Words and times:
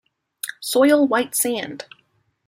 Soil 0.61 1.07
white 1.07 1.35
sand. 1.35 1.85